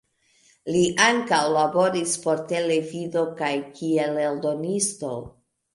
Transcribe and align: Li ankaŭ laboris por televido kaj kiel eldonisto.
Li 0.75 0.79
ankaŭ 1.07 1.41
laboris 1.57 2.15
por 2.25 2.43
televido 2.53 3.27
kaj 3.43 3.53
kiel 3.79 4.23
eldonisto. 4.27 5.19